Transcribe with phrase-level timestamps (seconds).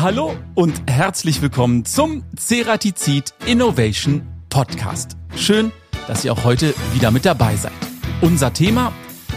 [0.00, 5.16] Hallo und herzlich willkommen zum Ceratizid Innovation Podcast.
[5.34, 5.72] Schön,
[6.06, 7.72] dass ihr auch heute wieder mit dabei seid.
[8.20, 8.92] Unser Thema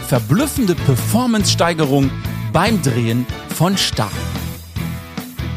[0.06, 2.12] verblüffende Performance-Steigerung
[2.52, 4.12] beim Drehen von Stahl.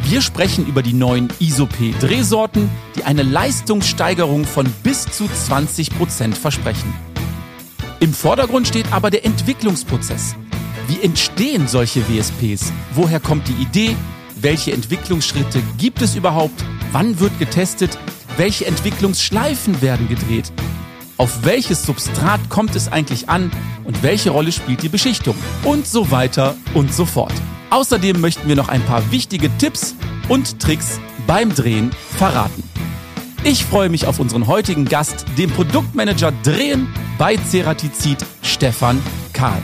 [0.05, 6.92] Wir sprechen über die neuen ISOP-Drehsorten, die eine Leistungssteigerung von bis zu 20 Prozent versprechen.
[8.00, 10.36] Im Vordergrund steht aber der Entwicklungsprozess.
[10.88, 12.74] Wie entstehen solche WSPs?
[12.96, 13.95] Woher kommt die Idee?
[14.35, 16.63] Welche Entwicklungsschritte gibt es überhaupt?
[16.91, 17.98] Wann wird getestet?
[18.38, 20.52] Welche Entwicklungsschleifen werden gedreht?
[21.17, 23.49] Auf welches Substrat kommt es eigentlich an?
[23.85, 25.35] Und welche Rolle spielt die Beschichtung?
[25.63, 27.31] Und so weiter und so fort.
[27.70, 29.95] Außerdem möchten wir noch ein paar wichtige Tipps
[30.27, 32.63] und Tricks beim Drehen verraten.
[33.45, 39.61] Ich freue mich auf unseren heutigen Gast, den Produktmanager Drehen bei Ceratizid, Stefan Kahl.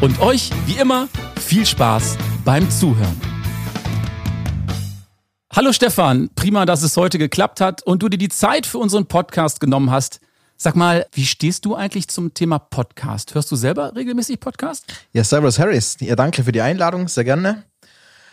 [0.00, 1.08] Und euch, wie immer,
[1.40, 3.33] viel Spaß beim Zuhören.
[5.56, 9.06] Hallo Stefan, prima, dass es heute geklappt hat und du dir die Zeit für unseren
[9.06, 10.18] Podcast genommen hast.
[10.56, 13.36] Sag mal, wie stehst du eigentlich zum Thema Podcast?
[13.36, 14.92] Hörst du selber regelmäßig Podcast?
[15.12, 15.96] Ja, Servus Harris.
[16.00, 17.62] Ja, danke für die Einladung, sehr gerne.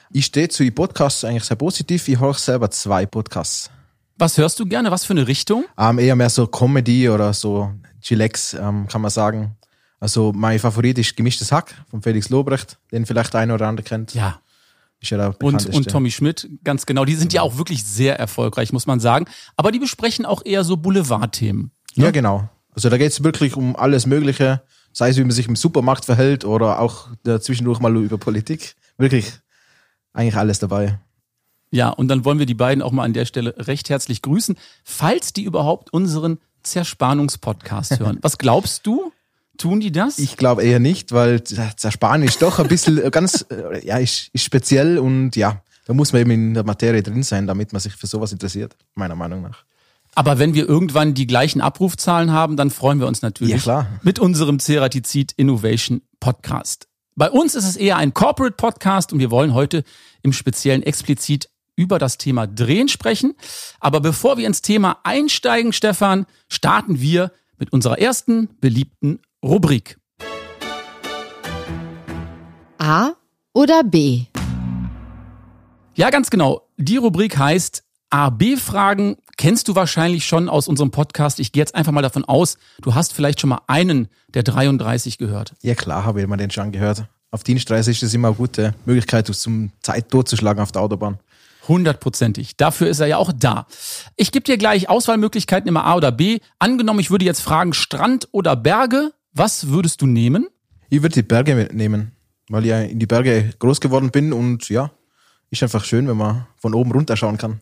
[0.10, 2.08] Ich stehe zu den Podcasts eigentlich sehr positiv.
[2.08, 3.70] Ich höre selber zwei Podcasts.
[4.18, 4.90] Was hörst du gerne?
[4.90, 5.66] Was für eine Richtung?
[5.78, 9.56] Ähm, eher mehr so Comedy oder so Chilex, ähm, kann man sagen.
[10.00, 14.16] Also mein Favorit ist Gemischtes Hack von Felix Lobrecht, den vielleicht eine oder andere kennt.
[14.16, 14.42] Ja,
[15.02, 17.06] Ist ja der und, und Tommy Schmidt, ganz genau.
[17.06, 19.26] Die sind ja auch wirklich sehr erfolgreich, muss man sagen.
[19.58, 21.72] Aber die besprechen auch eher so Boulevardthemen.
[21.96, 22.48] Ja, genau.
[22.74, 24.62] Also da geht es wirklich um alles Mögliche,
[24.94, 27.08] sei es, wie man sich im Supermarkt verhält oder auch
[27.40, 28.76] zwischendurch mal über Politik.
[28.98, 29.34] Wirklich
[30.14, 31.00] eigentlich alles dabei.
[31.72, 34.56] Ja, und dann wollen wir die beiden auch mal an der Stelle recht herzlich grüßen,
[34.84, 38.20] falls die überhaupt unseren Zerspannungspodcast hören.
[38.22, 39.12] Was glaubst du?
[39.62, 40.20] Tun die das?
[40.20, 44.30] Ich glaube eher nicht, weil Zersparen ist doch ein bisschen äh, ganz, äh, ja, ist,
[44.34, 47.80] ist speziell und ja, da muss man eben in der Materie drin sein, damit man
[47.82, 49.64] sich für sowas interessiert, meiner Meinung nach.
[50.14, 53.88] Aber wenn wir irgendwann die gleichen Abrufzahlen haben, dann freuen wir uns natürlich Ja, klar.
[54.04, 56.88] mit unserem Ceratizid Innovation Podcast.
[57.16, 59.84] Bei uns ist es eher ein Corporate Podcast und wir wollen heute
[60.22, 63.34] im Speziellen explizit über das Thema Drehen sprechen.
[63.80, 69.98] Aber bevor wir ins Thema einsteigen, Stefan, starten wir mit unserer ersten beliebten Rubrik.
[72.78, 73.14] A
[73.54, 74.26] oder B?
[75.96, 76.68] Ja, ganz genau.
[76.78, 79.18] Die Rubrik heißt A-B-Fragen.
[79.38, 81.40] Kennst du wahrscheinlich schon aus unserem Podcast.
[81.40, 85.18] Ich gehe jetzt einfach mal davon aus, du hast vielleicht schon mal einen der 33
[85.18, 85.56] gehört.
[85.64, 87.06] Ja klar, habe ich mir den schon gehört.
[87.32, 91.18] Auf Dienstreise ist es immer eine gute Möglichkeit, zum Zeit totzuschlagen auf der Autobahn.
[91.68, 92.58] Hundertprozentig.
[92.58, 93.66] Dafür ist er ja auch da.
[94.18, 96.40] Ich gebe dir gleich Auswahlmöglichkeiten immer A oder B.
[96.60, 99.14] Angenommen, ich würde jetzt fragen Strand oder Berge.
[99.34, 100.48] Was würdest du nehmen?
[100.90, 102.12] Ich würde die Berge mitnehmen,
[102.50, 104.92] weil ich ja in die Berge groß geworden bin und ja,
[105.50, 107.62] ist einfach schön, wenn man von oben runter schauen kann.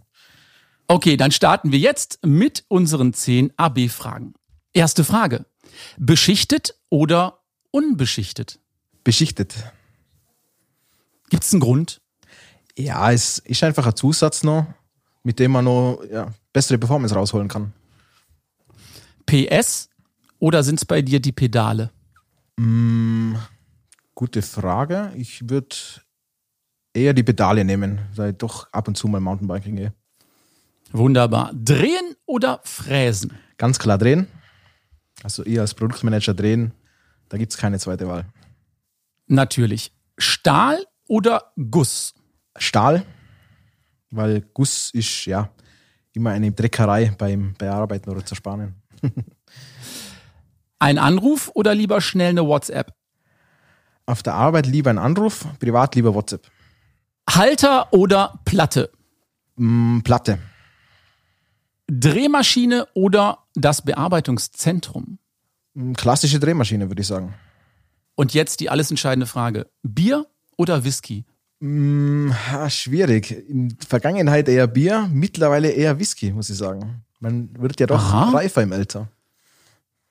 [0.88, 4.34] Okay, dann starten wir jetzt mit unseren 10 AB-Fragen.
[4.74, 5.46] Erste Frage.
[5.97, 8.59] Beschichtet oder unbeschichtet?
[9.03, 9.56] Beschichtet.
[11.30, 12.01] Gibt es einen Grund?
[12.75, 14.66] Ja, es ist einfach ein Zusatz noch,
[15.24, 17.74] mit dem man noch ja, bessere Performance rausholen kann.
[19.28, 19.88] PS
[20.39, 21.91] oder sind es bei dir die Pedale?
[24.16, 25.11] Gute Frage.
[25.16, 25.75] Ich würde
[26.94, 29.94] eher die Pedale nehmen, weil ich doch ab und zu mal Mountainbiking gehe.
[30.91, 31.51] Wunderbar.
[31.53, 33.31] Drehen oder fräsen?
[33.57, 34.27] Ganz klar drehen.
[35.23, 36.73] Also ihr als Produktmanager drehen,
[37.29, 38.25] da gibt es keine zweite Wahl.
[39.27, 39.94] Natürlich.
[40.17, 42.13] Stahl oder Guss?
[42.57, 43.06] Stahl,
[44.09, 45.50] weil Guss ist ja
[46.13, 48.75] immer eine Dreckerei beim Bearbeiten oder Zerspanen.
[50.79, 52.94] Ein Anruf oder lieber schnell eine WhatsApp?
[54.06, 56.50] Auf der Arbeit lieber ein Anruf, privat lieber WhatsApp.
[57.29, 58.89] Halter oder Platte?
[59.57, 60.39] Mm, Platte.
[61.88, 65.19] Drehmaschine oder das Bearbeitungszentrum?
[65.73, 67.35] Mm, Klassische Drehmaschine, würde ich sagen.
[68.16, 69.68] Und jetzt die alles entscheidende Frage.
[69.84, 70.25] Bier
[70.57, 71.25] oder Whisky?
[71.59, 72.31] Mm,
[72.69, 73.31] schwierig.
[73.50, 77.03] In der Vergangenheit eher Bier, mittlerweile eher Whisky, muss ich sagen.
[77.19, 78.30] Man wird ja doch Aha.
[78.31, 79.09] reifer im Alter.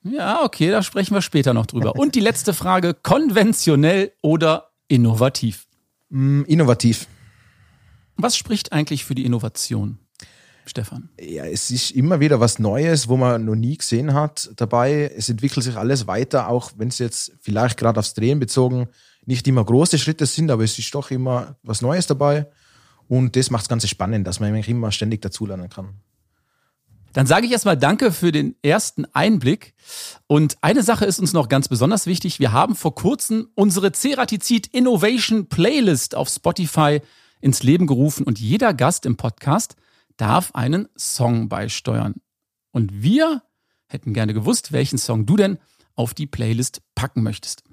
[0.03, 1.97] Ja, okay, da sprechen wir später noch drüber.
[1.97, 2.95] Und die letzte Frage.
[2.95, 5.67] Konventionell oder innovativ?
[6.09, 7.07] Mm, Innovativ.
[8.17, 9.99] Was spricht eigentlich für die Innovation,
[10.67, 11.09] Stefan?
[11.21, 15.13] Ja, es ist immer wieder was Neues, wo man noch nie gesehen hat dabei.
[15.17, 18.89] Es entwickelt sich alles weiter, auch wenn es jetzt vielleicht gerade aufs Drehen bezogen
[19.29, 22.47] nicht immer große Schritte sind, aber es ist doch immer was Neues dabei.
[23.09, 26.01] Und das macht das Ganze spannend, dass man eigentlich immer ständig dazulernen kann.
[27.19, 29.75] Dann sage ich erstmal Danke für den ersten Einblick.
[30.29, 32.39] Und eine Sache ist uns noch ganz besonders wichtig.
[32.39, 37.01] Wir haben vor kurzem unsere Ceratizid Innovation Playlist auf Spotify
[37.41, 39.75] ins Leben gerufen und jeder Gast im Podcast
[40.17, 42.15] darf einen Song beisteuern.
[42.71, 43.43] Und wir
[43.89, 45.59] hätten gerne gewusst, welchen Song du denn
[45.97, 47.65] auf die Playlist packen möchtest.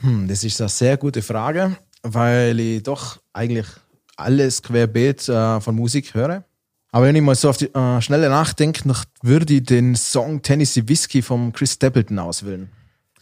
[0.00, 3.68] Hm, das ist eine sehr gute Frage, weil ich doch eigentlich
[4.16, 6.44] alles querbeet äh, von Musik höre.
[6.92, 8.92] Aber wenn ich mal so auf die äh, Schnelle nachdenke,
[9.22, 12.70] würde ich den Song Tennessee Whiskey von Chris Stapleton auswählen.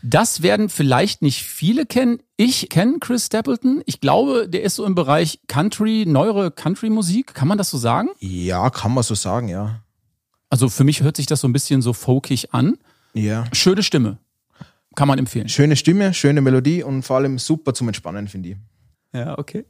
[0.02, 2.18] Das werden vielleicht nicht viele kennen.
[2.36, 3.82] Ich kenne Chris Stapleton.
[3.86, 7.34] Ich glaube, der ist so im Bereich Country, neuere Country-Musik.
[7.34, 8.08] Kann man das so sagen?
[8.18, 9.82] Ja, kann man so sagen, ja.
[10.48, 12.76] Also für mich hört sich das so ein bisschen so folkig an.
[13.12, 13.44] Ja.
[13.52, 14.18] Schöne Stimme.
[14.96, 15.48] Kann man empfehlen.
[15.48, 18.56] Schöne Stimme, schöne Melodie und vor allem super zum Entspannen, finde ich.
[19.12, 19.64] Ja, okay.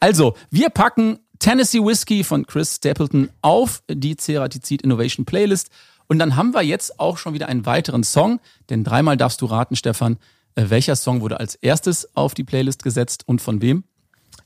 [0.00, 5.70] Also, wir packen Tennessee Whiskey von Chris Stapleton auf die Ceratizid Innovation Playlist.
[6.06, 8.38] Und dann haben wir jetzt auch schon wieder einen weiteren Song,
[8.70, 10.18] denn dreimal darfst du raten, Stefan,
[10.54, 13.82] äh, welcher Song wurde als erstes auf die Playlist gesetzt und von wem?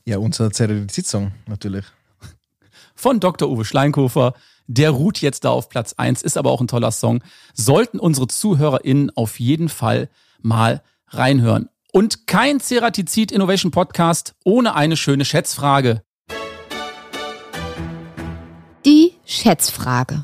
[0.05, 1.85] Ja, unser Ceratizid-Song natürlich.
[2.95, 3.47] Von Dr.
[3.47, 4.33] Uwe Schleinkofer.
[4.65, 7.21] Der ruht jetzt da auf Platz 1, ist aber auch ein toller Song.
[7.53, 10.09] Sollten unsere ZuhörerInnen auf jeden Fall
[10.41, 11.69] mal reinhören.
[11.91, 16.01] Und kein Ceratizid Innovation Podcast ohne eine schöne Schätzfrage.
[19.47, 20.19] Schätzfrage.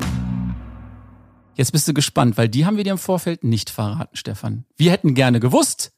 [1.54, 4.66] Jetzt bist du gespannt, weil die haben wir dir im Vorfeld nicht verraten, Stefan.
[4.76, 5.92] Wir hätten gerne gewusst,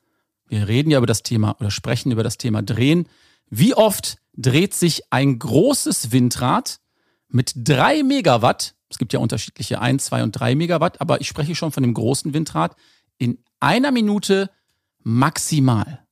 [0.47, 3.09] wir reden ja über das Thema oder sprechen über das Thema Drehen.
[3.51, 6.79] Wie oft dreht sich ein großes Windrad
[7.27, 11.57] mit drei Megawatt, es gibt ja unterschiedliche ein, zwei und drei Megawatt, aber ich spreche
[11.57, 12.77] schon von dem großen Windrad,
[13.19, 14.51] in einer Minute
[15.03, 16.07] maximal.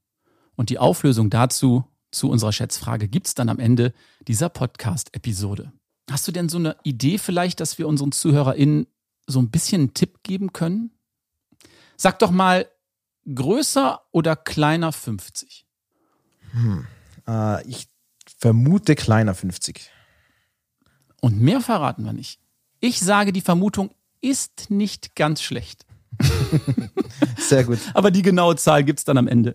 [0.57, 3.93] Und die Auflösung dazu, zu unserer Schätzfrage, gibt es dann am Ende
[4.27, 5.73] dieser Podcast-Episode.
[6.11, 8.87] Hast du denn so eine Idee vielleicht, dass wir unseren ZuhörerInnen
[9.27, 10.91] so ein bisschen einen Tipp geben können?
[11.97, 12.69] Sag doch mal,
[13.33, 15.67] größer oder kleiner 50?
[16.53, 16.87] Hm.
[17.27, 17.89] Äh, ich
[18.39, 19.91] vermute kleiner 50.
[21.21, 22.39] Und mehr verraten wir nicht.
[22.81, 25.87] Ich sage, die Vermutung ist nicht ganz schlecht.
[27.39, 27.79] Sehr gut.
[27.95, 29.55] Aber die genaue Zahl gibt es dann am Ende.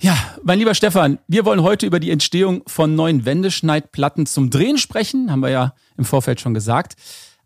[0.00, 4.78] Ja, mein lieber Stefan, wir wollen heute über die Entstehung von neuen Wendeschneidplatten zum Drehen
[4.78, 6.94] sprechen, haben wir ja im Vorfeld schon gesagt.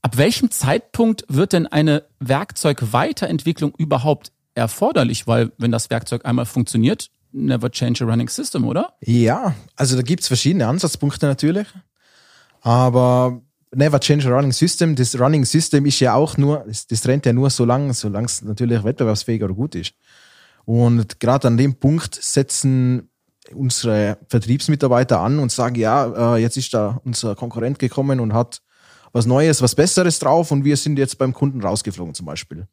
[0.02, 5.26] Ab welchem Zeitpunkt wird denn eine Werkzeugweiterentwicklung überhaupt erforderlich?
[5.26, 8.92] Weil wenn das Werkzeug einmal funktioniert, never change a running system, oder?
[9.00, 11.68] Ja, also da gibt es verschiedene Ansatzpunkte natürlich.
[12.60, 13.40] Aber
[13.74, 17.24] never change a running system, das Running System ist ja auch nur, das, das rennt
[17.24, 19.94] ja nur so lange, solange es natürlich wettbewerbsfähig oder gut ist.
[20.64, 23.10] Und gerade an dem Punkt setzen
[23.54, 28.62] unsere Vertriebsmitarbeiter an und sagen, ja, äh, jetzt ist da unser Konkurrent gekommen und hat
[29.12, 32.66] was Neues, was Besseres drauf und wir sind jetzt beim Kunden rausgeflogen zum Beispiel.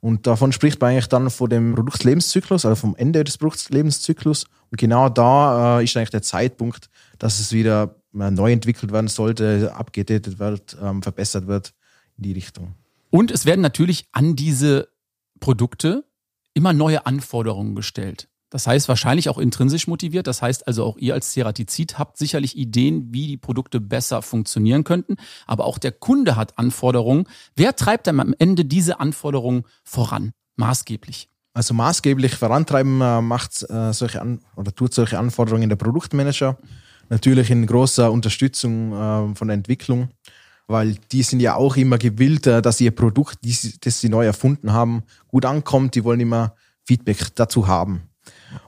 [0.00, 4.44] Und davon spricht man eigentlich dann vor dem Produktlebenszyklus, also vom Ende des Produktlebenszyklus.
[4.70, 6.88] Und genau da äh, ist eigentlich der Zeitpunkt,
[7.18, 11.74] dass es wieder äh, neu entwickelt werden sollte, abgedatet wird, ähm, verbessert wird
[12.16, 12.74] in die Richtung.
[13.10, 14.88] Und es werden natürlich an diese
[15.40, 16.04] Produkte
[16.54, 18.28] immer neue Anforderungen gestellt.
[18.50, 20.26] Das heißt, wahrscheinlich auch intrinsisch motiviert.
[20.26, 24.84] Das heißt also, auch ihr als Ceratizid habt sicherlich Ideen, wie die Produkte besser funktionieren
[24.84, 25.16] könnten.
[25.46, 27.26] Aber auch der Kunde hat Anforderungen.
[27.56, 30.32] Wer treibt dann am Ende diese Anforderungen voran?
[30.56, 31.28] Maßgeblich.
[31.52, 36.56] Also maßgeblich vorantreiben äh, macht äh, solche an oder tut solche Anforderungen der Produktmanager.
[37.10, 40.10] Natürlich in großer Unterstützung äh, von der Entwicklung,
[40.68, 45.02] weil die sind ja auch immer gewillt, dass ihr Produkt, das sie neu erfunden haben,
[45.26, 45.94] gut ankommt.
[45.94, 48.02] Die wollen immer Feedback dazu haben.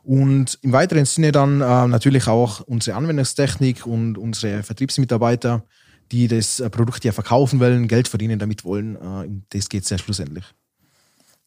[0.02, 5.64] Und im weiteren Sinne dann äh, natürlich auch unsere Anwendungstechnik und unsere Vertriebsmitarbeiter,
[6.10, 8.96] die das äh, Produkt ja verkaufen wollen, Geld verdienen damit wollen.
[8.96, 10.44] Äh, das geht sehr schlussendlich.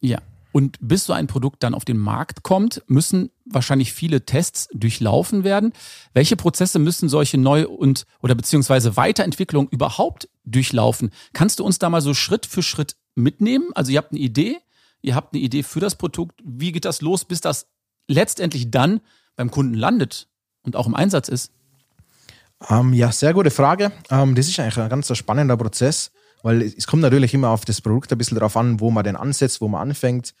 [0.00, 0.18] Ja.
[0.54, 5.42] Und bis so ein Produkt dann auf den Markt kommt, müssen wahrscheinlich viele Tests durchlaufen
[5.42, 5.72] werden.
[6.12, 11.10] Welche Prozesse müssen solche Neu- und oder beziehungsweise Weiterentwicklungen überhaupt durchlaufen?
[11.32, 13.70] Kannst du uns da mal so Schritt für Schritt mitnehmen?
[13.74, 14.58] Also ihr habt eine Idee,
[15.02, 16.40] ihr habt eine Idee für das Produkt.
[16.44, 17.66] Wie geht das los, bis das
[18.06, 19.00] letztendlich dann
[19.34, 20.28] beim Kunden landet
[20.62, 21.50] und auch im Einsatz ist?
[22.70, 23.90] Ähm, ja, sehr gute Frage.
[24.08, 26.12] Ähm, das ist eigentlich ein ganz spannender Prozess,
[26.44, 29.16] weil es kommt natürlich immer auf das Produkt ein bisschen darauf an, wo man den
[29.16, 30.34] ansetzt, wo man anfängt.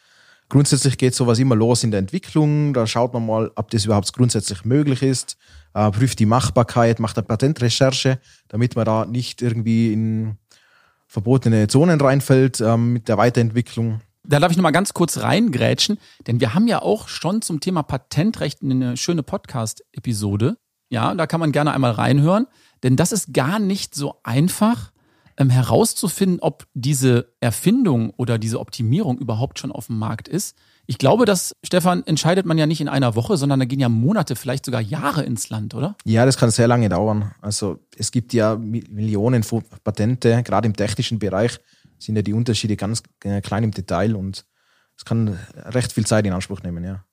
[0.50, 2.74] Grundsätzlich geht sowas immer los in der Entwicklung.
[2.74, 5.38] Da schaut man mal, ob das überhaupt grundsätzlich möglich ist,
[5.72, 10.36] äh, prüft die Machbarkeit, macht eine Patentrecherche, damit man da nicht irgendwie in
[11.06, 14.02] verbotene Zonen reinfällt äh, mit der Weiterentwicklung.
[14.24, 17.82] Da darf ich nochmal ganz kurz reingrätschen, denn wir haben ja auch schon zum Thema
[17.82, 20.58] Patentrecht eine schöne Podcast-Episode.
[20.90, 22.46] Ja, da kann man gerne einmal reinhören,
[22.82, 24.92] denn das ist gar nicht so einfach,
[25.36, 30.56] ähm, herauszufinden, ob diese Erfindung oder diese Optimierung überhaupt schon auf dem Markt ist.
[30.86, 33.88] Ich glaube, dass, Stefan, entscheidet man ja nicht in einer Woche, sondern da gehen ja
[33.88, 35.96] Monate, vielleicht sogar Jahre ins Land, oder?
[36.04, 37.32] Ja, das kann sehr lange dauern.
[37.40, 41.58] Also es gibt ja Millionen von Patente, gerade im technischen Bereich
[41.98, 44.44] sind ja die Unterschiede ganz äh, klein im Detail und
[44.96, 47.04] es kann recht viel Zeit in Anspruch nehmen, ja.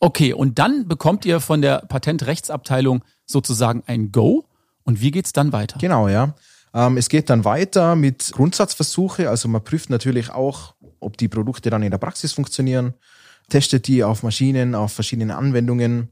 [0.00, 4.44] Okay, und dann bekommt ihr von der Patentrechtsabteilung sozusagen ein Go.
[4.82, 5.78] Und wie geht's dann weiter?
[5.78, 6.34] Genau, ja.
[6.74, 9.30] Ähm, es geht dann weiter mit Grundsatzversuche.
[9.30, 12.94] Also man prüft natürlich auch, ob die Produkte dann in der Praxis funktionieren,
[13.48, 16.08] testet die auf Maschinen, auf verschiedenen Anwendungen.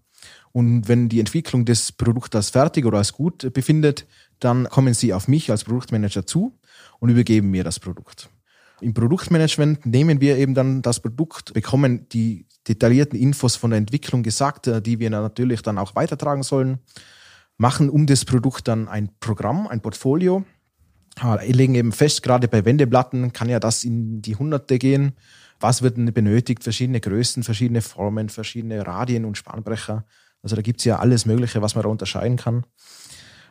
[0.52, 4.06] Und wenn die Entwicklung des Produkts als fertig oder als gut befindet,
[4.38, 6.58] dann kommen sie auf mich als Produktmanager zu
[7.00, 8.28] und übergeben mir das Produkt.
[8.80, 14.22] Im Produktmanagement nehmen wir eben dann das Produkt, bekommen die detaillierten Infos von der Entwicklung
[14.22, 16.80] gesagt, äh, die wir natürlich dann auch weitertragen sollen,
[17.56, 20.44] machen um das Produkt dann ein Programm, ein Portfolio,
[21.42, 25.12] legen eben fest, gerade bei Wendeplatten kann ja das in die Hunderte gehen.
[25.60, 26.64] Was wird denn benötigt?
[26.64, 30.04] Verschiedene Größen, verschiedene Formen, verschiedene Radien und Spanbrecher.
[30.42, 32.64] Also da gibt es ja alles Mögliche, was man da unterscheiden kann.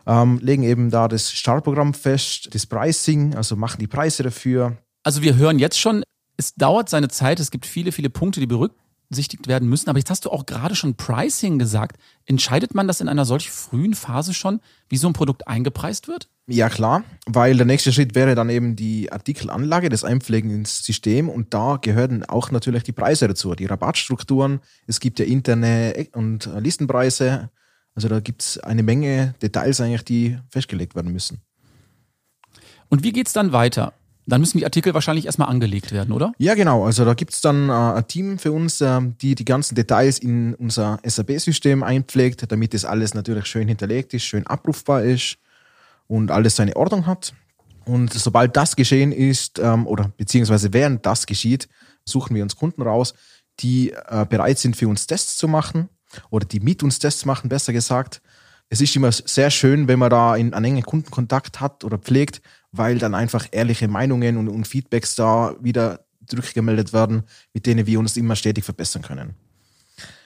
[0.05, 5.21] Ähm, legen eben da das Startprogramm fest, das Pricing, also machen die Preise dafür, also
[5.21, 6.03] wir hören jetzt schon,
[6.37, 9.89] es dauert seine Zeit, es gibt viele, viele Punkte, die berücksichtigt werden müssen.
[9.89, 11.97] Aber jetzt hast du auch gerade schon Pricing gesagt.
[12.25, 16.29] Entscheidet man das in einer solch frühen Phase schon, wie so ein Produkt eingepreist wird?
[16.47, 21.29] Ja, klar, weil der nächste Schritt wäre dann eben die Artikelanlage, das Einpflegen ins System
[21.29, 24.59] und da gehören auch natürlich die Preise dazu, die Rabattstrukturen.
[24.87, 27.49] Es gibt ja interne und Listenpreise.
[27.93, 31.41] Also da gibt es eine Menge Details eigentlich, die festgelegt werden müssen.
[32.89, 33.93] Und wie geht es dann weiter?
[34.25, 36.33] Dann müssen die Artikel wahrscheinlich erstmal angelegt werden, oder?
[36.37, 36.85] Ja, genau.
[36.85, 40.19] Also da gibt es dann äh, ein Team für uns, äh, die die ganzen Details
[40.19, 45.37] in unser SAP-System einpflegt, damit das alles natürlich schön hinterlegt ist, schön abrufbar ist
[46.11, 47.33] und alles seine Ordnung hat.
[47.85, 51.69] Und sobald das geschehen ist, ähm, oder beziehungsweise während das geschieht,
[52.03, 53.13] suchen wir uns Kunden raus,
[53.61, 55.87] die äh, bereit sind, für uns Tests zu machen
[56.29, 58.21] oder die mit uns Tests machen, besser gesagt.
[58.67, 62.41] Es ist immer sehr schön, wenn man da in, einen engen Kundenkontakt hat oder pflegt,
[62.73, 67.99] weil dann einfach ehrliche Meinungen und, und Feedbacks da wieder zurückgemeldet werden, mit denen wir
[67.99, 69.35] uns immer stetig verbessern können.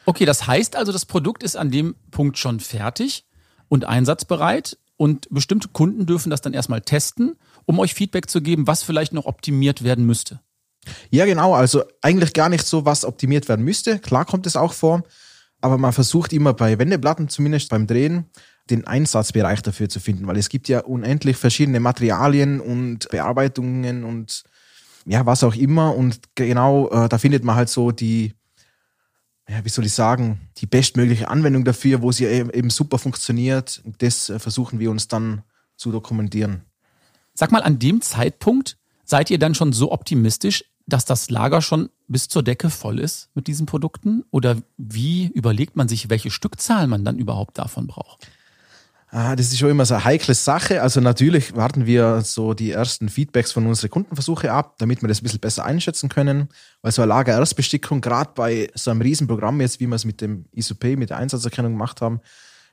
[0.05, 3.25] Okay, das heißt also, das Produkt ist an dem Punkt schon fertig
[3.67, 7.35] und einsatzbereit und bestimmte Kunden dürfen das dann erstmal testen,
[7.65, 10.39] um euch Feedback zu geben, was vielleicht noch optimiert werden müsste.
[11.09, 11.53] Ja, genau.
[11.53, 13.99] Also eigentlich gar nicht so, was optimiert werden müsste.
[13.99, 15.03] Klar kommt es auch vor,
[15.61, 18.25] aber man versucht immer bei Wendeplatten, zumindest beim Drehen,
[18.69, 24.43] den Einsatzbereich dafür zu finden, weil es gibt ja unendlich verschiedene Materialien und Bearbeitungen und
[25.05, 25.95] ja, was auch immer.
[25.95, 28.33] Und genau äh, da findet man halt so die,
[29.49, 33.81] ja, wie soll ich sagen, die bestmögliche Anwendung dafür, wo sie eben, super funktioniert.
[33.99, 35.43] Das äh, versuchen wir uns dann
[35.75, 36.61] zu dokumentieren.
[37.33, 41.89] Sag mal, an dem Zeitpunkt seid ihr dann schon so optimistisch, dass das Lager schon
[42.07, 44.23] bis zur Decke voll ist mit diesen Produkten?
[44.31, 48.27] Oder wie überlegt man sich, welche Stückzahl man dann überhaupt davon braucht?
[49.17, 50.81] Ah, das ist schon immer so eine heikle Sache.
[50.81, 55.21] Also natürlich warten wir so die ersten Feedbacks von unseren Kundenversuche ab, damit wir das
[55.21, 56.49] ein bisschen besser einschätzen können.
[56.81, 60.43] Weil so eine Lagererstbestickung, gerade bei so einem Riesenprogramm jetzt, wie wir es mit dem
[60.51, 62.19] ISOP, mit der Einsatzerkennung gemacht haben,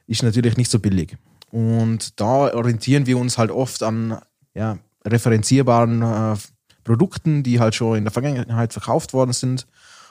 [0.08, 1.16] ist natürlich nicht so billig.
[1.52, 4.18] Und da orientieren wir uns halt oft an
[4.52, 6.36] ja, referenzierbaren äh,
[6.82, 9.68] Produkten, die halt schon in der Vergangenheit verkauft worden sind.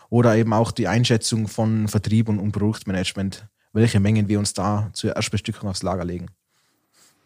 [0.09, 4.89] Oder eben auch die Einschätzung von Vertrieb und, und Produktmanagement welche Mengen wir uns da
[4.93, 6.27] zur Erstbestückung aufs Lager legen.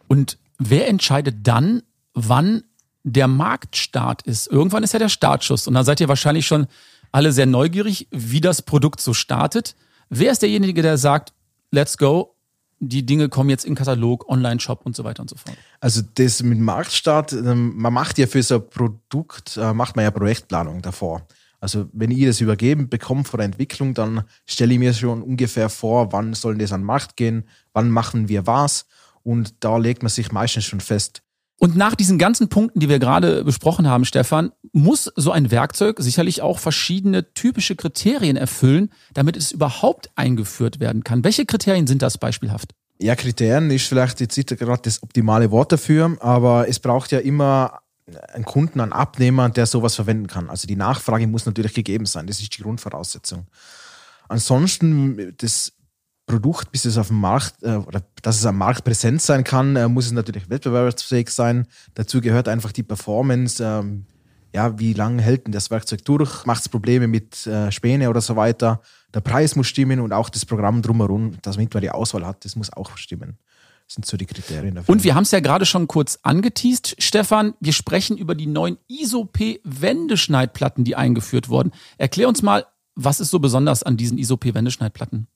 [0.08, 1.82] Und wer entscheidet dann,
[2.14, 2.64] wann
[3.04, 4.48] der Marktstart ist?
[4.48, 6.68] Irgendwann ist ja der Startschuss und da seid ihr wahrscheinlich schon
[7.12, 9.76] alle sehr neugierig, wie das Produkt so startet.
[10.10, 11.34] Wer ist derjenige, der sagt,
[11.72, 12.36] let's go,
[12.80, 15.58] die Dinge kommen jetzt in Katalog, Online-Shop und so weiter und so fort?
[15.80, 20.04] Also das mit Marktstart, ähm, man macht ja für so ein Produkt, äh, macht man
[20.04, 21.26] ja Projektplanung davor.
[21.66, 25.70] Also wenn ich das übergeben bekomme vor der Entwicklung, dann stelle ich mir schon ungefähr
[25.70, 28.86] vor, wann soll das an Markt gehen, wann machen wir was
[29.24, 31.24] und da legt man sich meistens schon fest.
[31.60, 35.98] Und nach diesen ganzen Punkten, die wir gerade besprochen haben, Stefan, muss so ein Werkzeug
[36.00, 41.24] sicherlich auch verschiedene typische Kriterien erfüllen, damit es überhaupt eingeführt werden kann.
[41.24, 42.76] Welche Kriterien sind das beispielhaft?
[43.00, 47.80] Ja, Kriterien ist vielleicht jetzt gerade das optimale Wort dafür, aber es braucht ja immer
[48.34, 50.50] einen Kunden, einen Abnehmer, der sowas verwenden kann.
[50.50, 52.28] Also die Nachfrage muss natürlich gegeben sein.
[52.28, 53.48] Das ist die Grundvoraussetzung.
[54.28, 55.74] Ansonsten, das
[56.26, 59.76] Produkt, bis es auf dem Markt äh, oder dass es am Markt präsent sein kann,
[59.76, 61.68] äh, muss es natürlich wettbewerbsfähig sein.
[61.94, 63.64] Dazu gehört einfach die Performance.
[63.64, 64.06] Ähm,
[64.54, 66.46] ja, wie lange hält denn das Werkzeug durch?
[66.46, 68.82] Macht es Probleme mit äh, Späne oder so weiter?
[69.14, 72.56] Der Preis muss stimmen und auch das Programm drumherum, damit man die Auswahl hat, das
[72.56, 73.38] muss auch stimmen.
[73.88, 74.92] Sind so die Kriterien dafür.
[74.92, 77.54] Und wir haben es ja gerade schon kurz angeteased, Stefan.
[77.60, 81.72] Wir sprechen über die neuen ISOP-Wendeschneidplatten, die eingeführt wurden.
[81.98, 82.66] Erklär uns mal,
[82.96, 85.28] was ist so besonders an diesen ISOP-Wendeschneidplatten?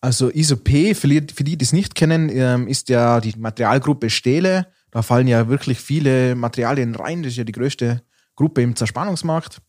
[0.00, 4.10] Also ISOP, für die, für die, die es nicht kennen, ähm, ist ja die Materialgruppe
[4.10, 4.68] Stähle.
[4.90, 7.22] Da fallen ja wirklich viele Materialien rein.
[7.22, 8.02] Das ist ja die größte
[8.36, 9.60] Gruppe im Zerspannungsmarkt.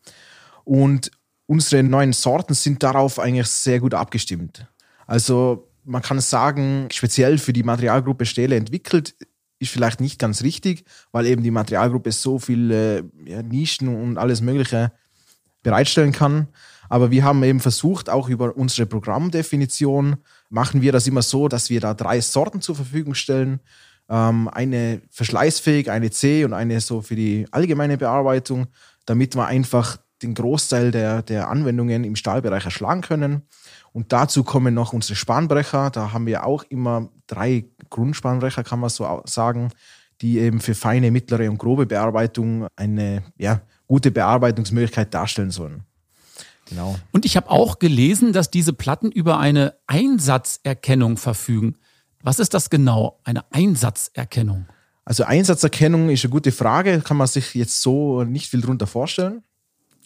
[0.63, 1.11] Und
[1.47, 4.67] unsere neuen Sorten sind darauf eigentlich sehr gut abgestimmt.
[5.07, 9.15] Also man kann sagen, speziell für die Materialgruppe Stähle entwickelt,
[9.59, 14.41] ist vielleicht nicht ganz richtig, weil eben die Materialgruppe so viele ja, Nischen und alles
[14.41, 14.91] Mögliche
[15.63, 16.47] bereitstellen kann.
[16.89, 20.17] Aber wir haben eben versucht, auch über unsere Programmdefinition
[20.49, 23.59] machen wir das immer so, dass wir da drei Sorten zur Verfügung stellen.
[24.09, 28.67] Ähm, eine verschleißfähig, eine C und eine so für die allgemeine Bearbeitung,
[29.05, 33.43] damit wir einfach den Großteil der, der Anwendungen im Stahlbereich erschlagen können.
[33.93, 35.89] Und dazu kommen noch unsere Spanbrecher.
[35.89, 39.69] Da haben wir auch immer drei Grundspanbrecher, kann man so sagen,
[40.21, 45.83] die eben für feine, mittlere und grobe Bearbeitung eine ja, gute Bearbeitungsmöglichkeit darstellen sollen.
[46.69, 46.97] Genau.
[47.11, 51.77] Und ich habe auch gelesen, dass diese Platten über eine Einsatzerkennung verfügen.
[52.21, 54.65] Was ist das genau, eine Einsatzerkennung?
[55.05, 59.43] Also Einsatzerkennung ist eine gute Frage, kann man sich jetzt so nicht viel drunter vorstellen.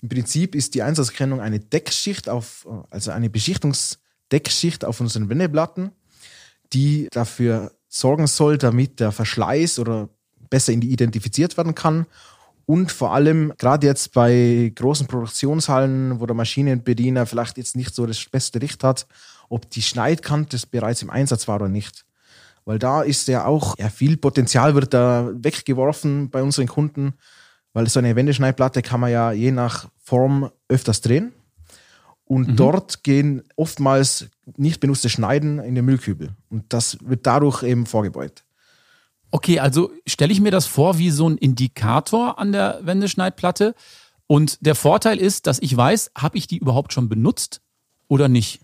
[0.01, 5.91] Im Prinzip ist die Einsatzerkennung eine Deckschicht auf, also eine Beschichtungsdeckschicht auf unseren Wendeplatten,
[6.73, 10.09] die dafür sorgen soll, damit der Verschleiß oder
[10.49, 12.07] besser identifiziert werden kann
[12.71, 18.05] und vor allem, gerade jetzt bei großen Produktionshallen, wo der Maschinenbediener vielleicht jetzt nicht so
[18.05, 19.07] das beste Licht hat,
[19.49, 22.05] ob die Schneidkante bereits im Einsatz war oder nicht.
[22.63, 27.15] Weil da ist ja auch, ja, viel Potenzial wird da weggeworfen bei unseren Kunden,
[27.73, 31.33] weil so eine Wendeschneidplatte kann man ja je nach Form öfters drehen.
[32.25, 32.55] Und mhm.
[32.55, 36.29] dort gehen oftmals nicht benutzte Schneiden in den Müllkübel.
[36.49, 38.45] Und das wird dadurch eben vorgebeugt.
[39.31, 43.75] Okay, also stelle ich mir das vor wie so ein Indikator an der Wendeschneidplatte.
[44.27, 47.61] Und der Vorteil ist, dass ich weiß, habe ich die überhaupt schon benutzt
[48.07, 48.61] oder nicht?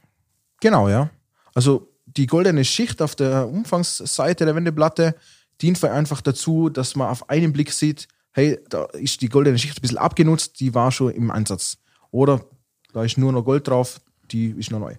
[0.62, 1.10] Genau, ja.
[1.54, 5.16] Also die goldene Schicht auf der Umfangsseite der Wendeplatte
[5.62, 9.80] dient einfach dazu, dass man auf einen Blick sieht, hey, da ist die goldene Schicht
[9.80, 11.80] ein bisschen abgenutzt, die war schon im Einsatz.
[12.12, 12.46] Oder
[12.94, 14.96] da ist nur noch Gold drauf, die ist noch neu.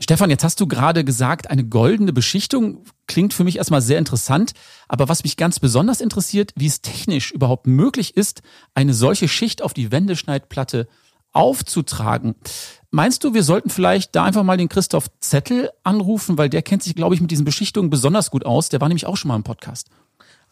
[0.00, 4.52] Stefan, jetzt hast du gerade gesagt, eine goldene Beschichtung klingt für mich erstmal sehr interessant.
[4.88, 8.40] Aber was mich ganz besonders interessiert, wie es technisch überhaupt möglich ist,
[8.74, 10.88] eine solche Schicht auf die Wendeschneidplatte
[11.32, 12.34] aufzutragen.
[12.90, 16.82] Meinst du, wir sollten vielleicht da einfach mal den Christoph Zettel anrufen, weil der kennt
[16.82, 18.70] sich, glaube ich, mit diesen Beschichtungen besonders gut aus.
[18.70, 19.90] Der war nämlich auch schon mal im Podcast.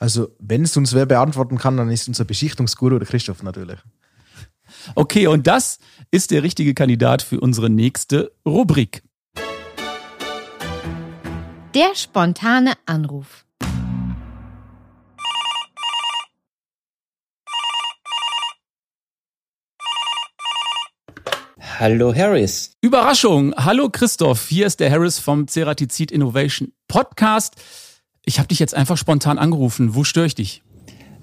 [0.03, 3.79] Also, wenn es uns wer beantworten kann, dann ist unser Beschichtungsguru der Christoph natürlich.
[4.97, 5.79] Okay, und das
[6.11, 9.05] ist der richtige Kandidat für unsere nächste Rubrik.
[11.73, 13.45] Der spontane Anruf.
[21.79, 22.73] Hallo Harris.
[22.81, 23.55] Überraschung.
[23.55, 24.49] Hallo Christoph.
[24.49, 27.55] Hier ist der Harris vom Ceratizid Innovation Podcast.
[28.25, 29.95] Ich habe dich jetzt einfach spontan angerufen.
[29.95, 30.63] Wo störe ich dich?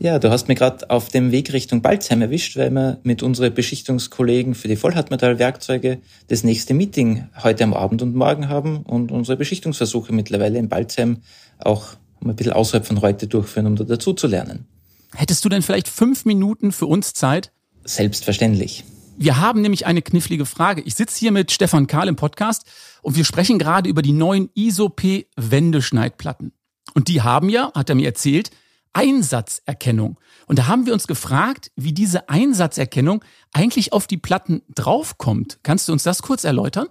[0.02, 3.54] Ja, du hast mir gerade auf dem Weg Richtung Balzheim erwischt, weil wir mit unseren
[3.54, 9.36] Beschichtungskollegen für die Vollhartmetallwerkzeuge das nächste Meeting heute am Abend und morgen haben und unsere
[9.36, 11.18] Beschichtungsversuche mittlerweile in Balzheim
[11.60, 14.68] auch ein bisschen außerhalb von heute durchführen, um da dazu zu lernen.
[15.16, 17.52] Hättest du denn vielleicht fünf Minuten für uns Zeit?
[17.84, 18.86] Selbstverständlich.
[19.18, 20.82] Wir haben nämlich eine knifflige Frage.
[20.82, 22.64] Ich sitze hier mit Stefan Karl im Podcast
[23.02, 26.54] und wir sprechen gerade über die neuen ISOP-Wendeschneidplatten.
[26.94, 28.52] Und die haben ja, hat er mir erzählt,
[28.94, 30.20] Einsatzerkennung.
[30.48, 33.24] Und da haben wir uns gefragt, wie diese Einsatzerkennung
[33.54, 35.60] eigentlich auf die Platten draufkommt.
[35.64, 36.88] Kannst du uns das kurz erläutern?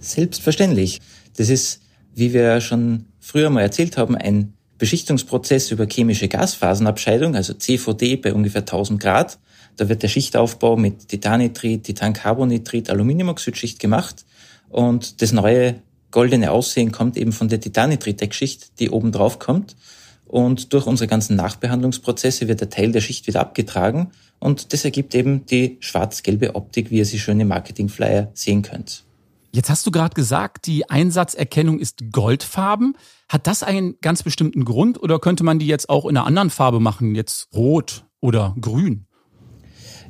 [0.00, 1.00] Selbstverständlich.
[1.36, 1.82] Das ist,
[2.14, 8.32] wie wir schon früher mal erzählt haben, ein Beschichtungsprozess über chemische Gasphasenabscheidung, also CVD bei
[8.32, 9.38] ungefähr 1000 Grad.
[9.76, 14.24] Da wird der Schichtaufbau mit Titannitrit, Titancarbonitrit, Aluminiumoxidschicht gemacht
[14.68, 15.76] und das neue
[16.16, 19.76] goldene Aussehen kommt eben von der Titannitrit-Deckschicht, die oben drauf kommt.
[20.24, 25.14] Und durch unsere ganzen Nachbehandlungsprozesse wird der Teil der Schicht wieder abgetragen und das ergibt
[25.14, 29.04] eben die schwarz-gelbe Optik, wie ihr sie schön im Marketingflyer sehen könnt.
[29.52, 32.96] Jetzt hast du gerade gesagt, die Einsatzerkennung ist goldfarben.
[33.28, 36.48] Hat das einen ganz bestimmten Grund oder könnte man die jetzt auch in einer anderen
[36.48, 39.04] Farbe machen, jetzt rot oder grün?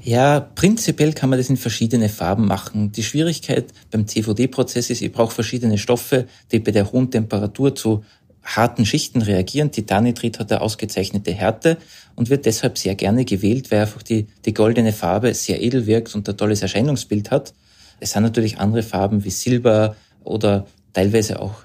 [0.07, 2.93] Ja, prinzipiell kann man das in verschiedene Farben machen.
[2.93, 8.05] Die Schwierigkeit beim CVD-Prozess ist, ich brauche verschiedene Stoffe, die bei der hohen Temperatur zu
[8.45, 9.73] harten Schichten reagieren.
[9.73, 11.79] Titanitrit hat eine ausgezeichnete Härte
[12.15, 16.15] und wird deshalb sehr gerne gewählt, weil einfach die, die goldene Farbe sehr edel wirkt
[16.15, 17.53] und ein tolles Erscheinungsbild hat.
[17.99, 21.65] Es sind natürlich andere Farben wie Silber oder teilweise auch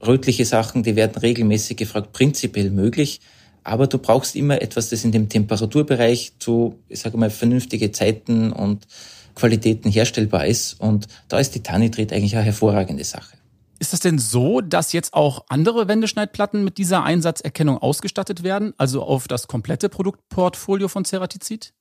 [0.00, 3.20] rötliche Sachen, die werden regelmäßig gefragt, prinzipiell möglich.
[3.64, 8.52] Aber du brauchst immer etwas, das in dem Temperaturbereich zu, ich sage mal, vernünftige Zeiten
[8.52, 8.86] und
[9.34, 10.80] Qualitäten herstellbar ist.
[10.80, 13.36] Und da ist Titanitrit eigentlich eine hervorragende Sache.
[13.78, 19.02] Ist das denn so, dass jetzt auch andere Wendeschneidplatten mit dieser Einsatzerkennung ausgestattet werden, also
[19.02, 21.72] auf das komplette Produktportfolio von Ceratizid?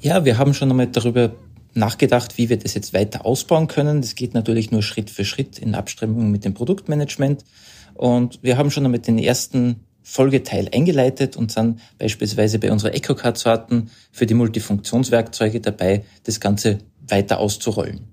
[0.00, 1.36] Ja, wir haben schon einmal darüber
[1.74, 4.00] nachgedacht, wie wir das jetzt weiter ausbauen können.
[4.00, 7.44] Das geht natürlich nur Schritt für Schritt in Abstimmung mit dem Produktmanagement.
[7.94, 13.90] Und wir haben schon einmal den ersten Folgeteil eingeleitet und sind beispielsweise bei unserer EcoCard-Sorten
[14.12, 18.06] für die Multifunktionswerkzeuge dabei, das Ganze weiter auszurollen.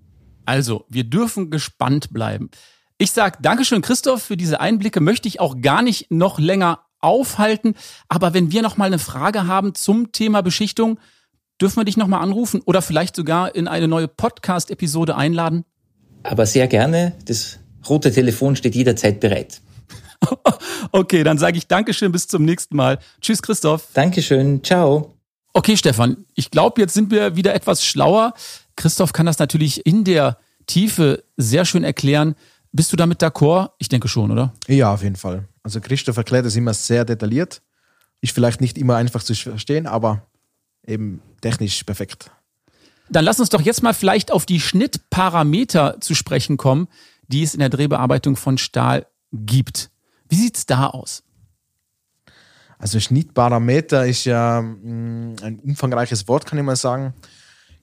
[0.45, 2.49] Also, wir dürfen gespannt bleiben.
[2.97, 7.75] Ich sage Dankeschön, Christoph, für diese Einblicke möchte ich auch gar nicht noch länger aufhalten.
[8.07, 10.99] Aber wenn wir noch mal eine Frage haben zum Thema Beschichtung,
[11.59, 15.65] dürfen wir dich noch mal anrufen oder vielleicht sogar in eine neue Podcast-Episode einladen?
[16.23, 17.13] Aber sehr gerne.
[17.25, 19.61] Das rote Telefon steht jederzeit bereit.
[20.91, 22.99] okay, dann sage ich Dankeschön, bis zum nächsten Mal.
[23.21, 23.87] Tschüss, Christoph.
[23.93, 25.13] Dankeschön, ciao.
[25.53, 28.33] Okay, Stefan, ich glaube, jetzt sind wir wieder etwas schlauer.
[28.75, 32.35] Christoph kann das natürlich in der Tiefe sehr schön erklären.
[32.71, 33.71] Bist du damit d'accord?
[33.77, 34.53] Ich denke schon, oder?
[34.67, 35.47] Ja, auf jeden Fall.
[35.63, 37.61] Also Christoph erklärt es immer sehr detailliert.
[38.21, 40.25] Ist vielleicht nicht immer einfach zu verstehen, aber
[40.85, 42.31] eben technisch perfekt.
[43.09, 46.87] Dann lass uns doch jetzt mal vielleicht auf die Schnittparameter zu sprechen kommen,
[47.27, 49.89] die es in der Drehbearbeitung von Stahl gibt.
[50.31, 51.23] Wie sieht es da aus?
[52.79, 57.13] Also Schnittparameter ist ja mm, ein umfangreiches Wort, kann ich mal sagen.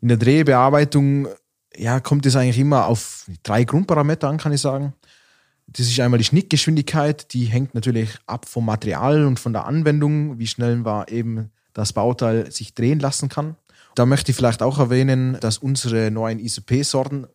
[0.01, 1.29] In der Drehbearbeitung
[1.77, 4.95] ja, kommt es eigentlich immer auf drei Grundparameter an, kann ich sagen.
[5.67, 10.39] Das ist einmal die Schnittgeschwindigkeit, die hängt natürlich ab vom Material und von der Anwendung,
[10.39, 13.57] wie schnell war eben das Bauteil sich drehen lassen kann.
[13.95, 17.27] Da möchte ich vielleicht auch erwähnen, dass unsere neuen ISOP-Sorten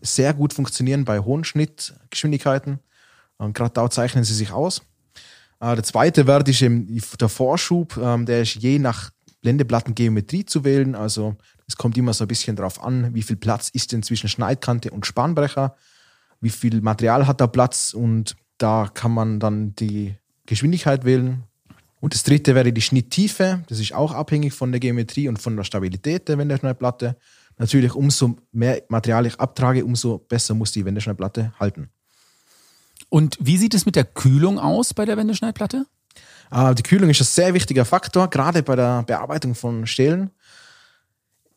[0.00, 2.80] sehr gut funktionieren bei hohen Schnittgeschwindigkeiten.
[3.40, 4.82] Und gerade da zeichnen sie sich aus.
[5.60, 10.64] Äh, der zweite Wert ist eben der Vorschub, ähm, der ist je nach Blendeplattengeometrie zu
[10.64, 10.94] wählen.
[10.94, 14.28] Also es kommt immer so ein bisschen darauf an, wie viel Platz ist denn zwischen
[14.28, 15.74] Schneidkante und Spanbrecher,
[16.40, 21.44] wie viel Material hat da Platz und da kann man dann die Geschwindigkeit wählen.
[22.00, 23.62] Und das dritte wäre die Schnitttiefe.
[23.68, 27.16] Das ist auch abhängig von der Geometrie und von der Stabilität der Wendeschneidplatte.
[27.58, 31.90] Natürlich, umso mehr Material ich abtrage, umso besser muss die Wendeschneidplatte halten.
[33.10, 35.84] Und wie sieht es mit der Kühlung aus bei der Wendeschneidplatte?
[36.48, 40.30] Ah, die Kühlung ist ein sehr wichtiger Faktor, gerade bei der Bearbeitung von Stählen.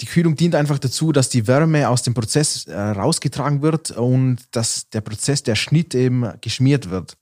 [0.01, 4.37] Die Kühlung dient einfach dazu, dass die Wärme aus dem Prozess äh, rausgetragen wird und
[4.51, 7.17] dass der Prozess, der Schnitt eben geschmiert wird.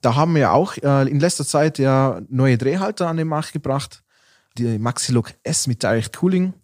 [0.00, 4.02] Da haben wir auch äh, in letzter Zeit ja neue Drehhalter an den Markt gebracht.
[4.56, 6.54] Die Maxilog S mit Direct Cooling.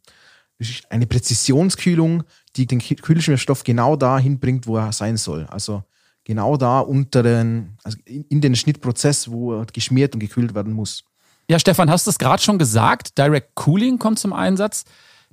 [0.58, 2.22] Das ist eine Präzisionskühlung,
[2.56, 5.46] die den Kühlschmierstoff genau dahin bringt, wo er sein soll.
[5.46, 5.82] Also
[6.30, 11.04] genau da unter den, also in den Schnittprozess, wo geschmiert und gekühlt werden muss.
[11.50, 13.18] Ja, Stefan, hast du es gerade schon gesagt?
[13.18, 14.84] Direct Cooling kommt zum Einsatz.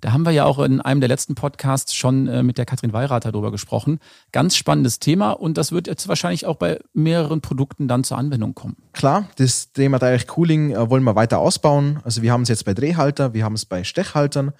[0.01, 2.93] Da haben wir ja auch in einem der letzten Podcasts schon äh, mit der Katrin
[2.93, 3.99] Weirater darüber gesprochen.
[4.31, 8.55] Ganz spannendes Thema und das wird jetzt wahrscheinlich auch bei mehreren Produkten dann zur Anwendung
[8.55, 8.77] kommen.
[8.93, 11.99] Klar, das Thema Direct Cooling äh, wollen wir weiter ausbauen.
[12.03, 14.53] Also wir haben es jetzt bei Drehhalter, wir haben es bei Stechhaltern.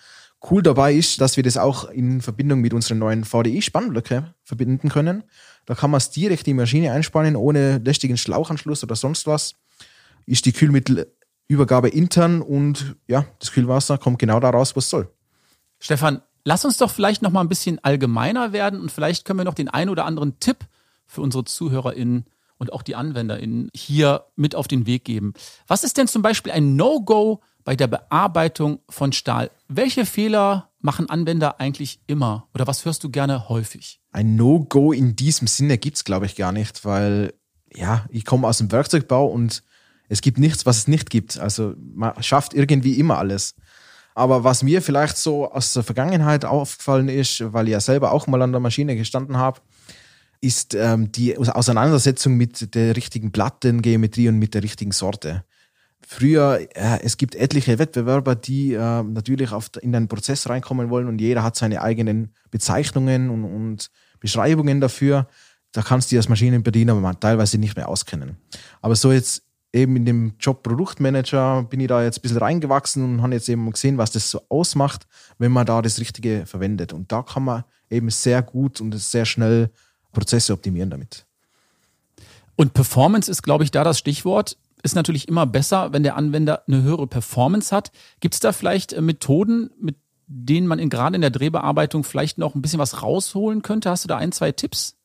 [0.50, 5.24] Cool dabei ist, dass wir das auch in Verbindung mit unseren neuen VDI-Spannblöcke verbinden können.
[5.68, 9.56] Da kann man es direkt in die Maschine einspannen, ohne lästigen Schlauchanschluss oder sonst was.
[10.26, 15.12] Ist die Kühlmittelübergabe intern und ja, das Kühlwasser kommt genau da raus, wo es soll.
[15.80, 19.44] Stefan, lass uns doch vielleicht noch mal ein bisschen allgemeiner werden und vielleicht können wir
[19.44, 20.60] noch den einen oder anderen Tipp
[21.06, 22.26] für unsere ZuhörerInnen
[22.58, 25.34] und auch die AnwenderInnen hier mit auf den Weg geben.
[25.68, 29.52] Was ist denn zum Beispiel ein No-Go bei der Bearbeitung von Stahl?
[29.68, 34.00] Welche Fehler machen Anwender eigentlich immer oder was hörst du gerne häufig?
[34.12, 37.34] Ein No-Go in diesem Sinne gibt es, glaube ich, gar nicht, weil
[37.74, 39.64] ja, ich komme aus dem Werkzeugbau und
[40.08, 41.38] es gibt nichts, was es nicht gibt.
[41.38, 43.54] Also man schafft irgendwie immer alles.
[44.16, 48.26] Aber was mir vielleicht so aus der Vergangenheit aufgefallen ist, weil ich ja selber auch
[48.28, 49.60] mal an der Maschine gestanden habe,
[50.40, 55.44] ist ähm, die Auseinandersetzung mit der richtigen Plattengeometrie und mit der richtigen Sorte.
[56.06, 61.08] Früher, äh, es gibt etliche Wettbewerber, die äh, natürlich auf, in den Prozess reinkommen wollen
[61.08, 65.28] und jeder hat seine eigenen Bezeichnungen und, und Beschreibungen dafür.
[65.72, 68.38] Da kannst du als Maschinenbediener teilweise nicht mehr auskennen.
[68.82, 73.04] Aber so jetzt eben in dem Job Produktmanager bin ich da jetzt ein bisschen reingewachsen
[73.04, 75.08] und habe jetzt eben gesehen, was das so ausmacht,
[75.38, 76.94] wenn man da das Richtige verwendet.
[76.94, 79.70] Und da kann man eben sehr gut und sehr schnell
[80.14, 81.26] Prozesse optimieren damit.
[82.56, 84.58] Und Performance ist, glaube ich, da das Stichwort.
[84.84, 87.92] Ist natürlich immer besser, wenn der Anwender eine höhere Performance hat.
[88.20, 92.38] Gibt es da vielleicht äh, Methoden, mit denen man in, gerade in der Drehbearbeitung vielleicht
[92.38, 93.90] noch ein bisschen was rausholen könnte?
[93.90, 94.96] Hast du da ein, zwei Tipps?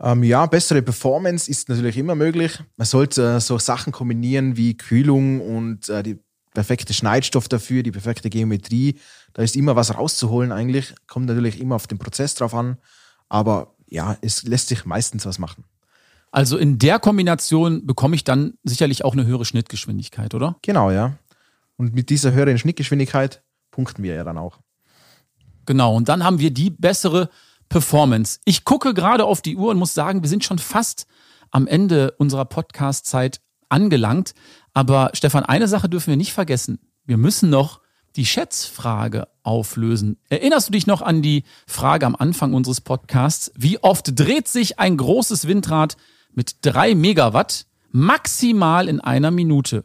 [0.00, 2.58] Ähm, ja, bessere Performance ist natürlich immer möglich.
[2.76, 6.18] Man sollte äh, so Sachen kombinieren wie Kühlung und äh, die
[6.54, 8.98] perfekte Schneidstoff dafür, die perfekte Geometrie.
[9.32, 10.94] Da ist immer was rauszuholen eigentlich.
[11.06, 12.78] Kommt natürlich immer auf den Prozess drauf an.
[13.28, 15.64] Aber ja, es lässt sich meistens was machen.
[16.32, 20.56] Also in der Kombination bekomme ich dann sicherlich auch eine höhere Schnittgeschwindigkeit, oder?
[20.62, 21.12] Genau, ja.
[21.76, 24.58] Und mit dieser höheren Schnittgeschwindigkeit punkten wir ja dann auch.
[25.66, 27.28] Genau, und dann haben wir die bessere
[27.68, 28.40] Performance.
[28.44, 31.06] Ich gucke gerade auf die Uhr und muss sagen, wir sind schon fast
[31.50, 34.34] am Ende unserer Podcast-Zeit angelangt.
[34.72, 36.78] Aber Stefan, eine Sache dürfen wir nicht vergessen.
[37.04, 37.80] Wir müssen noch
[38.16, 40.18] die Schätzfrage auflösen.
[40.28, 43.52] Erinnerst du dich noch an die Frage am Anfang unseres Podcasts?
[43.54, 45.96] Wie oft dreht sich ein großes Windrad
[46.34, 49.84] mit drei Megawatt maximal in einer Minute?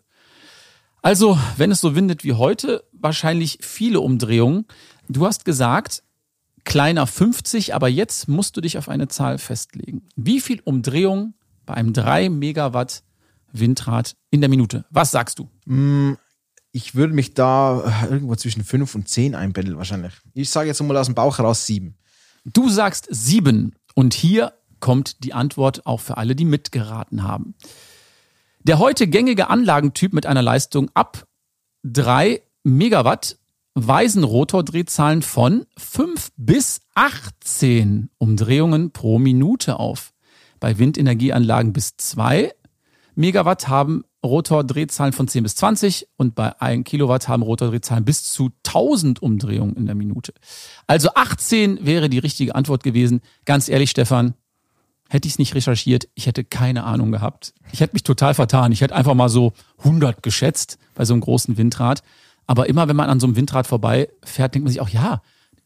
[1.02, 4.66] Also, wenn es so windet wie heute, wahrscheinlich viele Umdrehungen.
[5.08, 6.04] Du hast gesagt,
[6.66, 10.08] kleiner 50, aber jetzt musst du dich auf eine Zahl festlegen.
[10.16, 11.34] Wie viel Umdrehung
[11.66, 13.04] bei einem 3 Megawatt
[13.54, 14.86] Windrad in der Minute?
[14.90, 15.50] Was sagst du?
[15.66, 16.16] Mm,
[16.72, 20.14] ich würde mich da irgendwo zwischen 5 und 10 einpendeln wahrscheinlich.
[20.34, 21.96] Ich sage jetzt mal aus dem Bauch heraus 7.
[22.46, 27.56] Du sagst 7 und hier kommt die Antwort auch für alle, die mitgeraten haben.
[28.60, 31.26] Der heute gängige Anlagentyp mit einer Leistung ab
[31.84, 33.38] 3 Megawatt
[33.76, 40.14] weisen Rotordrehzahlen von 5 bis 18 Umdrehungen pro Minute auf.
[40.60, 42.54] Bei Windenergieanlagen bis 2
[43.16, 48.50] Megawatt haben Rotordrehzahlen von 10 bis 20 und bei 1 Kilowatt haben Rotordrehzahlen bis zu
[48.66, 50.34] 1000 Umdrehungen in der Minute.
[50.88, 53.22] Also 18 wäre die richtige Antwort gewesen.
[53.46, 54.34] Ganz ehrlich, Stefan,
[55.10, 57.54] hätte ich es nicht recherchiert, ich hätte keine Ahnung gehabt.
[57.72, 58.72] Ich hätte mich total vertan.
[58.72, 62.04] Ich hätte einfach mal so 100 geschätzt bei so einem großen Windrad.
[62.46, 65.22] Aber immer wenn man an so einem Windrad vorbeifährt, denkt man sich auch, ja,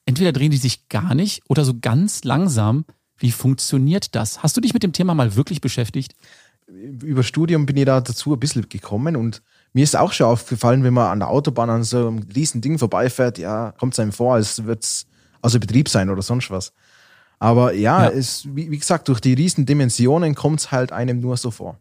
[0.06, 2.86] entweder drehen die sich gar nicht oder so ganz langsam.
[3.18, 4.42] Wie funktioniert das?
[4.42, 6.16] Hast du dich mit dem Thema mal wirklich beschäftigt?
[6.68, 9.42] Über Studium bin ich da dazu ein bisschen gekommen und
[9.74, 12.80] mir ist auch schon aufgefallen, wenn man an der Autobahn an so einem riesen Ding
[12.80, 15.06] vorbeifährt, ja, kommt es einem vor, als würde es
[15.42, 16.74] außer Betrieb sein oder sonst was.
[17.42, 18.10] Aber ja, ja.
[18.12, 21.76] Es, wie, wie gesagt, durch die riesen Dimensionen kommt es halt einem nur so vor.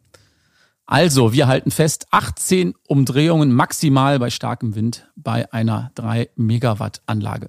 [0.87, 7.49] Also, wir halten fest, 18 Umdrehungen maximal bei starkem Wind bei einer 3 Megawatt Anlage.